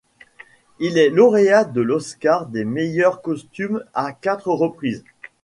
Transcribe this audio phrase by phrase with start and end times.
[0.79, 5.03] Elle est lauréate de l'Oscar des meilleurs costumes à quatre reprises.